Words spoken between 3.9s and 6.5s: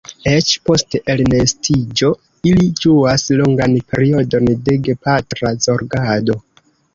periodon de gepatra zorgado.